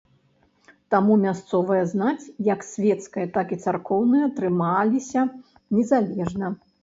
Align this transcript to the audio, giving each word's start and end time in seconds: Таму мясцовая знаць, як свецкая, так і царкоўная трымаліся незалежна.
Таму 0.93 1.13
мясцовая 1.25 1.81
знаць, 1.93 2.23
як 2.47 2.63
свецкая, 2.69 3.27
так 3.37 3.47
і 3.57 3.59
царкоўная 3.67 4.27
трымаліся 4.39 5.21
незалежна. 5.81 6.47